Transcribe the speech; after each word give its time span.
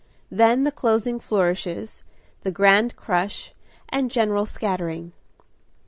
Then 0.31 0.63
the 0.63 0.71
closing 0.71 1.19
flourishes, 1.19 2.03
the 2.41 2.49
grand 2.49 2.95
crush, 2.95 3.53
and 3.89 4.09
general 4.09 4.47
scattering. 4.47 5.11